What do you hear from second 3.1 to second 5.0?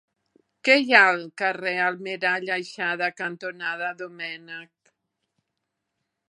cantonada Domènech?